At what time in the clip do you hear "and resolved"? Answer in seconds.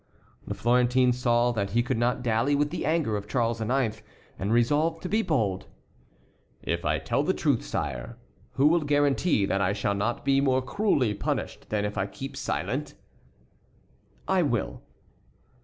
4.39-5.03